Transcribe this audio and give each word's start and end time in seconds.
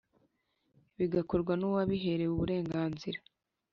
bigakorwa 0.97 1.53
n’ 1.57 1.61
uwabiherewe 1.69 2.31
uburenganzira 2.35 3.19